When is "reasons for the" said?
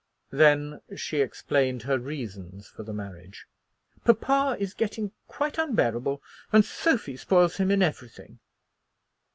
1.99-2.91